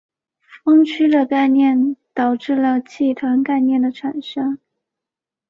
[0.63, 4.57] 锋区的概念导致了气团概念的产生。